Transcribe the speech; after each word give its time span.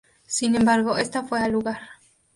Sin 0.25 0.55
embargo 0.55 0.97
esta 0.97 1.21
fue 1.25 1.41
al 1.41 1.51
lugar. 1.51 1.77